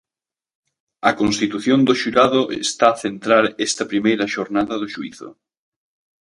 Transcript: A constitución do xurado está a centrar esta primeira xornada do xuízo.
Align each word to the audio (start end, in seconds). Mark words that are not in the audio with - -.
A 1.09 1.11
constitución 1.21 1.79
do 1.87 1.93
xurado 2.01 2.41
está 2.65 2.87
a 2.91 2.99
centrar 3.03 3.45
esta 3.67 3.83
primeira 3.91 4.25
xornada 4.35 4.73
do 4.81 4.87
xuízo. 4.93 5.29